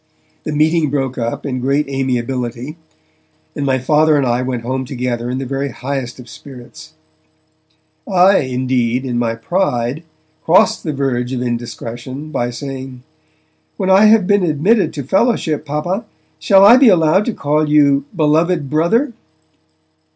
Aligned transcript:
The 0.45 0.51
meeting 0.51 0.89
broke 0.89 1.19
up 1.19 1.45
in 1.45 1.59
great 1.59 1.87
amiability, 1.87 2.75
and 3.55 3.63
my 3.67 3.77
Father 3.77 4.17
and 4.17 4.25
I 4.25 4.41
went 4.41 4.63
home 4.63 4.83
together 4.83 5.29
in 5.29 5.37
the 5.37 5.45
very 5.45 5.69
highest 5.69 6.19
of 6.19 6.27
spirits. 6.27 6.93
I, 8.11 8.37
indeed, 8.37 9.05
in 9.05 9.19
my 9.19 9.35
pride, 9.35 10.01
crossed 10.43 10.81
the 10.83 10.91
verge 10.91 11.33
of 11.33 11.43
indiscretion 11.43 12.31
by 12.31 12.49
saying: 12.49 13.03
'When 13.77 13.91
I 13.91 14.05
have 14.05 14.25
been 14.25 14.41
admitted 14.41 14.91
to 14.95 15.03
fellowship, 15.03 15.67
Papa, 15.67 16.05
shall 16.39 16.65
I 16.65 16.77
be 16.77 16.89
allowed 16.89 17.25
to 17.25 17.33
call 17.35 17.69
you 17.69 18.05
"beloved 18.15 18.71
Brother"?' 18.71 19.13